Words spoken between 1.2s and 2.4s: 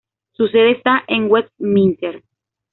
Westminster.